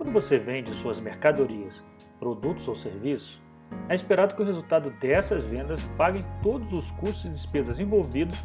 [0.00, 1.84] Quando você vende suas mercadorias,
[2.18, 3.38] produtos ou serviços,
[3.86, 8.42] é esperado que o resultado dessas vendas pague todos os custos e despesas envolvidos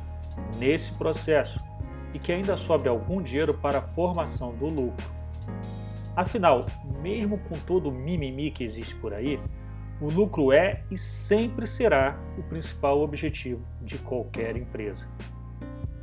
[0.60, 1.58] nesse processo
[2.14, 5.10] e que ainda sobe algum dinheiro para a formação do lucro.
[6.14, 6.66] Afinal,
[7.02, 9.40] mesmo com todo o mimimi que existe por aí,
[10.02, 15.08] o lucro é e sempre será o principal objetivo de qualquer empresa.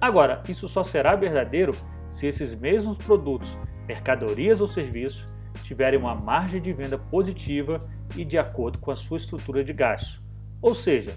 [0.00, 1.72] Agora, isso só será verdadeiro
[2.08, 3.54] se esses mesmos produtos,
[3.86, 5.30] mercadorias ou serviços
[5.72, 7.80] tiverem uma margem de venda positiva
[8.14, 10.20] e de acordo com a sua estrutura de gastos,
[10.60, 11.16] ou seja,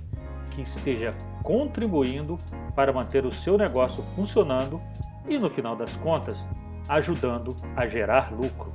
[0.51, 1.11] que esteja
[1.43, 2.37] contribuindo
[2.73, 4.81] para manter o seu negócio funcionando
[5.27, 6.47] e, no final das contas,
[6.87, 8.71] ajudando a gerar lucro.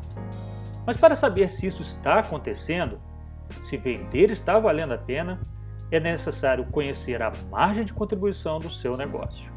[0.84, 3.00] Mas para saber se isso está acontecendo,
[3.62, 5.40] se vender está valendo a pena,
[5.90, 9.50] é necessário conhecer a margem de contribuição do seu negócio.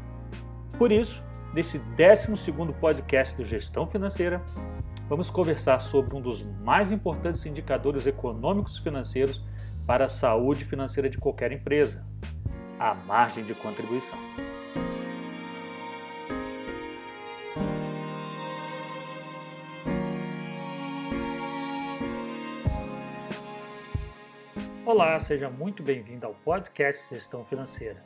[0.78, 1.22] Por isso,
[1.52, 2.50] nesse 12
[2.80, 4.42] podcast do Gestão Financeira,
[5.08, 9.42] vamos conversar sobre um dos mais importantes indicadores econômicos e financeiros
[9.86, 12.06] para a saúde financeira de qualquer empresa,
[12.78, 14.18] a margem de contribuição.
[24.86, 28.02] Olá, seja muito bem-vindo ao podcast Gestão Financeira,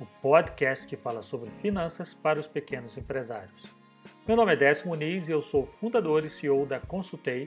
[0.00, 3.83] o podcast que fala sobre finanças para os pequenos empresários.
[4.26, 7.46] Meu nome é Décio Muniz e eu sou fundador e CEO da Consultei,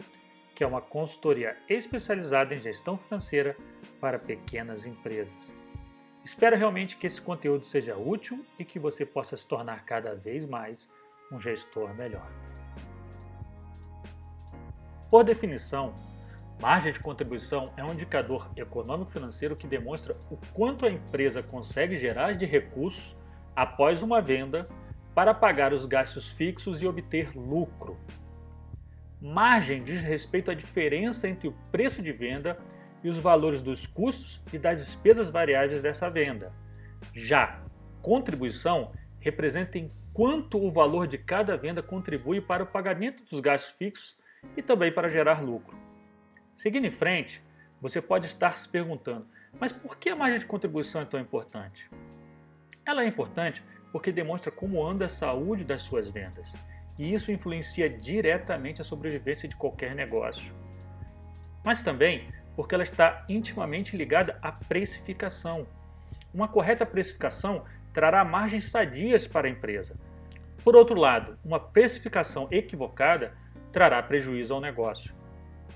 [0.53, 3.57] que é uma consultoria especializada em gestão financeira
[3.99, 5.51] para pequenas empresas.
[6.23, 10.45] Espero realmente que esse conteúdo seja útil e que você possa se tornar cada vez
[10.45, 10.87] mais
[11.31, 12.31] um gestor melhor.
[15.09, 15.95] Por definição,
[16.61, 22.33] Margem de contribuição é um indicador econômico-financeiro que demonstra o quanto a empresa consegue gerar
[22.33, 23.15] de recursos
[23.55, 24.69] após uma venda
[25.17, 27.97] para pagar os gastos fixos e obter lucro.
[29.19, 32.55] Margem diz respeito à diferença entre o preço de venda
[33.03, 36.53] e os valores dos custos e das despesas variáveis dessa venda.
[37.15, 37.63] Já
[37.99, 43.73] contribuição representa em quanto o valor de cada venda contribui para o pagamento dos gastos
[43.73, 44.19] fixos
[44.55, 45.75] e também para gerar lucro.
[46.55, 47.41] Seguindo em frente,
[47.81, 49.25] você pode estar se perguntando:
[49.59, 51.89] mas por que a margem de contribuição é tão importante?
[52.85, 53.63] Ela é importante
[53.97, 56.55] porque demonstra como anda a saúde das suas vendas,
[56.99, 60.53] e isso influencia diretamente a sobrevivência de qualquer negócio.
[61.63, 65.65] Mas também porque ela está intimamente ligada à precificação.
[66.31, 69.95] Uma correta precificação trará margens sadias para a empresa.
[70.63, 73.33] Por outro lado, uma precificação equivocada
[73.73, 75.11] trará prejuízo ao negócio.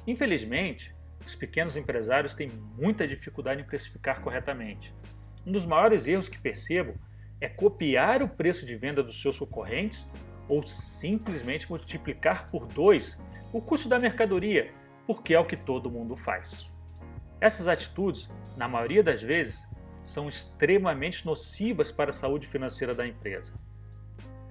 [0.06, 0.94] Infelizmente,
[1.26, 4.94] os pequenos empresários têm muita dificuldade em precificar corretamente.
[5.44, 6.94] Um dos maiores erros que percebo
[7.42, 10.08] é copiar o preço de venda dos seus concorrentes
[10.48, 13.20] ou simplesmente multiplicar por dois
[13.52, 14.72] o custo da mercadoria,
[15.08, 16.70] porque é o que todo mundo faz.
[17.42, 19.68] Essas atitudes, na maioria das vezes,
[20.04, 23.54] são extremamente nocivas para a saúde financeira da empresa.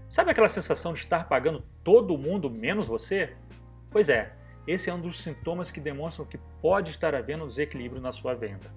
[0.08, 3.32] Sabe aquela sensação de estar pagando todo mundo menos você?
[3.90, 4.32] Pois é,
[4.66, 8.34] esse é um dos sintomas que demonstram que pode estar havendo um desequilíbrio na sua
[8.34, 8.72] venda.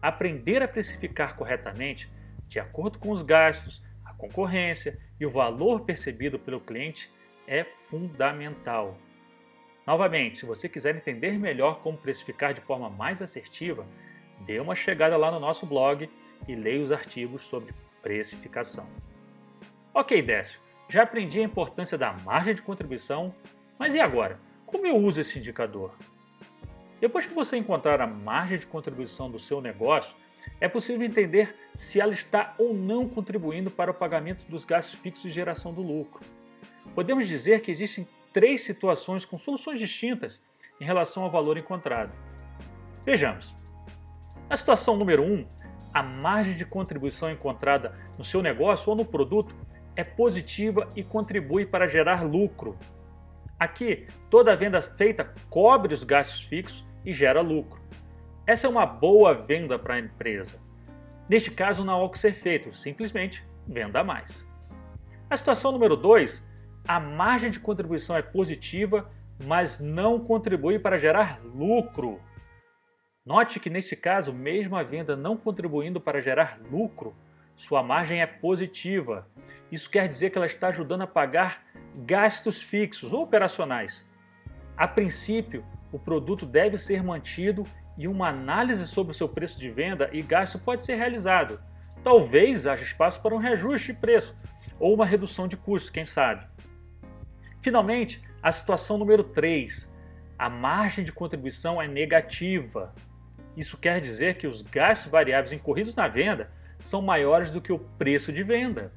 [0.00, 2.10] Aprender a precificar corretamente,
[2.48, 7.10] de acordo com os gastos, a concorrência e o valor percebido pelo cliente,
[7.46, 8.98] é fundamental.
[9.86, 13.86] Novamente, se você quiser entender melhor como precificar de forma mais assertiva,
[14.40, 16.10] dê uma chegada lá no nosso blog
[16.46, 18.86] e leia os artigos sobre precificação.
[19.94, 23.34] Ok, Décio, já aprendi a importância da margem de contribuição,
[23.78, 24.38] mas e agora?
[24.66, 25.96] Como eu uso esse indicador?
[27.00, 30.14] Depois que você encontrar a margem de contribuição do seu negócio,
[30.60, 35.24] é possível entender se ela está ou não contribuindo para o pagamento dos gastos fixos
[35.24, 36.24] de geração do lucro.
[36.94, 40.42] Podemos dizer que existem três situações com soluções distintas
[40.80, 42.12] em relação ao valor encontrado.
[43.04, 43.56] Vejamos.
[44.48, 45.46] Na situação número 1, um,
[45.92, 49.54] a margem de contribuição encontrada no seu negócio ou no produto
[49.94, 52.78] é positiva e contribui para gerar lucro,
[53.58, 57.80] Aqui, toda venda feita cobre os gastos fixos e gera lucro.
[58.48, 60.58] Essa é uma boa venda para a empresa.
[61.28, 64.42] Neste caso, não há o que ser feito, simplesmente venda mais.
[65.28, 66.42] A situação número 2,
[66.88, 69.12] a margem de contribuição é positiva,
[69.44, 72.22] mas não contribui para gerar lucro.
[73.22, 77.14] Note que neste caso, mesmo a venda não contribuindo para gerar lucro,
[77.54, 79.28] sua margem é positiva.
[79.70, 84.06] Isso quer dizer que ela está ajudando a pagar gastos fixos ou operacionais.
[84.74, 85.62] A princípio,
[85.92, 87.66] o produto deve ser mantido
[87.98, 91.60] e uma análise sobre o seu preço de venda e gasto pode ser realizado.
[92.04, 94.36] Talvez haja espaço para um reajuste de preço
[94.78, 96.46] ou uma redução de custo, quem sabe.
[97.60, 99.92] Finalmente, a situação número 3.
[100.38, 102.94] a margem de contribuição é negativa.
[103.56, 106.48] Isso quer dizer que os gastos variáveis incorridos na venda
[106.78, 108.92] são maiores do que o preço de venda.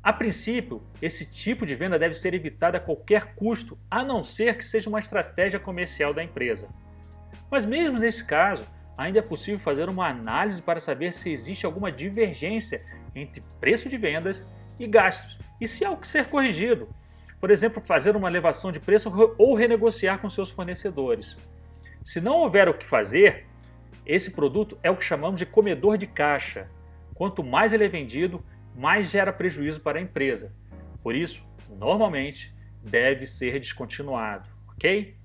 [0.00, 4.56] A princípio, esse tipo de venda deve ser evitado a qualquer custo, a não ser
[4.56, 6.68] que seja uma estratégia comercial da empresa.
[7.50, 8.66] Mas, mesmo nesse caso,
[8.96, 13.96] ainda é possível fazer uma análise para saber se existe alguma divergência entre preço de
[13.96, 14.46] vendas
[14.78, 16.88] e gastos e se há o que ser corrigido.
[17.40, 21.36] Por exemplo, fazer uma elevação de preço ou renegociar com seus fornecedores.
[22.04, 23.46] Se não houver o que fazer,
[24.06, 26.68] esse produto é o que chamamos de comedor de caixa.
[27.14, 28.44] Quanto mais ele é vendido,
[28.76, 30.54] mais gera prejuízo para a empresa.
[31.02, 35.16] Por isso, normalmente, deve ser descontinuado, ok?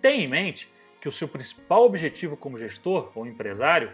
[0.00, 3.90] Tenha em mente que o seu principal objetivo como gestor ou empresário,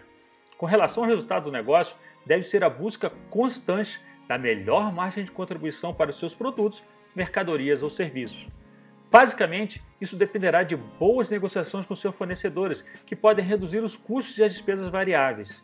[0.59, 5.31] com relação ao resultado do negócio, deve ser a busca constante da melhor margem de
[5.31, 6.83] contribuição para os seus produtos,
[7.15, 8.49] mercadorias ou serviços.
[9.11, 14.45] Basicamente, isso dependerá de boas negociações com seus fornecedores, que podem reduzir os custos e
[14.45, 15.63] as despesas variáveis.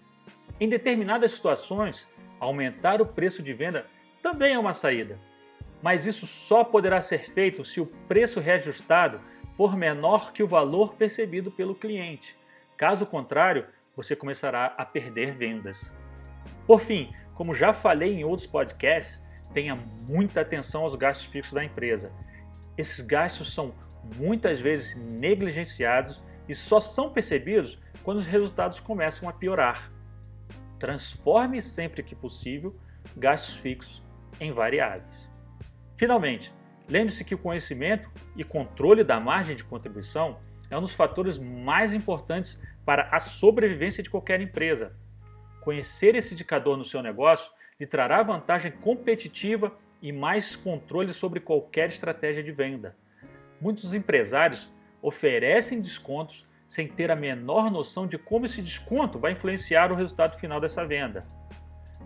[0.61, 2.09] Em determinadas situações,
[2.39, 3.87] aumentar o preço de venda
[4.23, 5.19] também é uma saída,
[5.83, 9.21] mas isso só poderá ser feito se o preço reajustado
[9.57, 12.37] for menor que o valor percebido pelo cliente.
[12.77, 15.93] Caso contrário, você começará a perder vendas.
[16.67, 19.23] Por fim, como já falei em outros podcasts,
[19.53, 22.13] tenha muita atenção aos gastos fixos da empresa.
[22.77, 23.75] Esses gastos são
[24.17, 29.93] muitas vezes negligenciados e só são percebidos quando os resultados começam a piorar.
[30.79, 32.75] Transforme sempre que possível
[33.17, 34.03] gastos fixos
[34.41, 35.31] em variáveis.
[35.97, 36.53] Finalmente,
[36.93, 41.95] Lembre-se que o conhecimento e controle da margem de contribuição é um dos fatores mais
[41.95, 44.95] importantes para a sobrevivência de qualquer empresa.
[45.63, 47.51] Conhecer esse indicador no seu negócio
[47.81, 49.73] lhe trará vantagem competitiva
[50.03, 52.95] e mais controle sobre qualquer estratégia de venda.
[53.59, 59.91] Muitos empresários oferecem descontos sem ter a menor noção de como esse desconto vai influenciar
[59.91, 61.27] o resultado final dessa venda.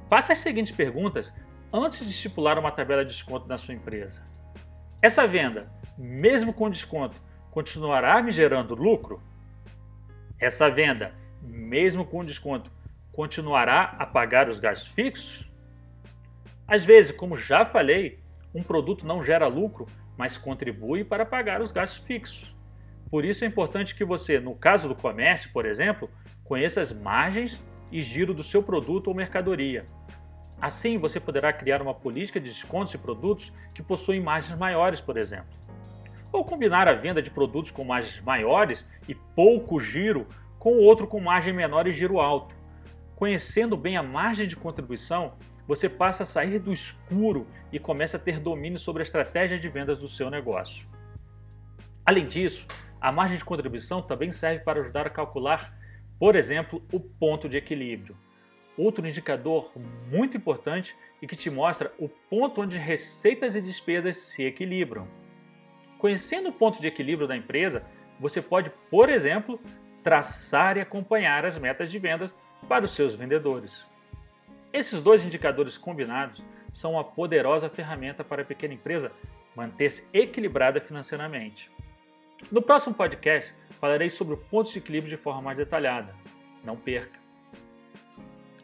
[0.09, 1.35] Faça as seguintes perguntas
[1.73, 4.36] antes de estipular uma tabela de desconto na sua empresa.
[5.07, 7.17] Essa venda, mesmo com desconto,
[7.53, 9.23] continuará me gerando lucro?
[10.37, 12.73] Essa venda, mesmo com desconto,
[13.13, 15.49] continuará a pagar os gastos fixos?
[16.67, 18.19] Às vezes, como já falei,
[18.53, 19.87] um produto não gera lucro,
[20.19, 22.53] mas contribui para pagar os gastos fixos.
[23.09, 26.11] Por isso é importante que você, no caso do comércio, por exemplo,
[26.43, 29.87] conheça as margens e giro do seu produto ou mercadoria.
[30.61, 35.17] Assim, você poderá criar uma política de descontos de produtos que possuem margens maiores, por
[35.17, 35.55] exemplo.
[36.33, 40.27] Ou combinar a venda de produtos com margens maiores e pouco giro
[40.59, 42.55] com outro com margem menor e giro alto.
[43.15, 45.35] Conhecendo bem a margem de contribuição,
[45.67, 49.69] você passa a sair do escuro e começa a ter domínio sobre a estratégia de
[49.69, 50.87] vendas do seu negócio.
[52.05, 52.67] Além disso,
[53.01, 55.77] a margem de contribuição também serve para ajudar a calcular,
[56.19, 58.17] por exemplo, o ponto de equilíbrio.
[58.77, 59.73] Outro indicador
[60.11, 65.09] muito importante e que te mostra o ponto onde receitas e despesas se equilibram.
[65.99, 67.85] Conhecendo o ponto de equilíbrio da empresa,
[68.21, 69.59] você pode, por exemplo,
[70.05, 72.35] traçar e acompanhar as metas de vendas
[72.69, 73.87] para os seus vendedores.
[74.73, 79.11] Esses dois indicadores combinados são uma poderosa ferramenta para a pequena empresa
[79.55, 81.71] manter-se equilibrada financeiramente.
[82.53, 86.15] No próximo podcast, falarei sobre o ponto de equilíbrio de forma mais detalhada.
[86.63, 87.26] Não perca!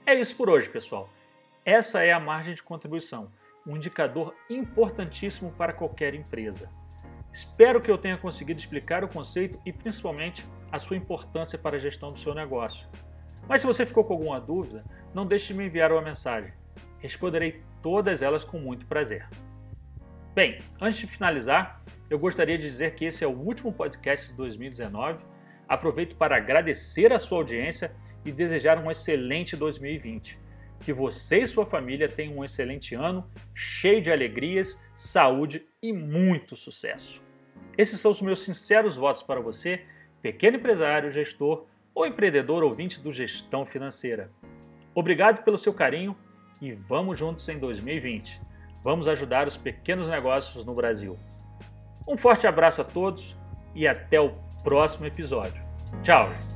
[0.04, 1.08] É isso por hoje, pessoal.
[1.64, 3.30] Essa é a margem de contribuição,
[3.64, 6.68] um indicador importantíssimo para qualquer empresa.
[7.32, 11.80] Espero que eu tenha conseguido explicar o conceito e principalmente a sua importância para a
[11.80, 12.84] gestão do seu negócio.
[13.48, 16.52] Mas se você ficou com alguma dúvida, não deixe de me enviar uma mensagem.
[16.98, 19.28] Responderei todas elas com muito prazer.
[20.34, 21.80] Bem, antes de finalizar,
[22.10, 25.24] eu gostaria de dizer que esse é o último podcast de 2019.
[25.68, 30.38] Aproveito para agradecer a sua audiência e desejar um excelente 2020.
[30.80, 36.56] Que você e sua família tenham um excelente ano, cheio de alegrias, saúde e muito
[36.56, 37.22] sucesso.
[37.76, 39.82] Esses são os meus sinceros votos para você,
[40.20, 44.30] pequeno empresário, gestor ou empreendedor ouvinte do Gestão Financeira.
[44.94, 46.16] Obrigado pelo seu carinho
[46.60, 48.40] e vamos juntos em 2020.
[48.82, 51.18] Vamos ajudar os pequenos negócios no Brasil.
[52.06, 53.36] Um forte abraço a todos
[53.74, 55.62] e até o próximo episódio.
[56.02, 56.51] Tchau!